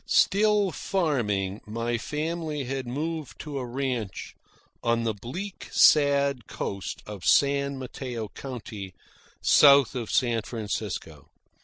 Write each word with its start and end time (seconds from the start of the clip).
Still 0.07 0.71
farming, 0.71 1.61
my 1.67 1.99
family 1.99 2.63
had 2.63 2.87
moved 2.87 3.37
to 3.41 3.59
a 3.59 3.65
ranch 3.67 4.33
on 4.83 5.03
the 5.03 5.13
bleak 5.13 5.69
sad 5.71 6.47
coast 6.47 7.03
of 7.05 7.23
San 7.23 7.77
Mateo 7.77 8.27
County, 8.29 8.95
south 9.43 9.93
of 9.93 10.09
San 10.09 10.41
Francisco. 10.41 11.29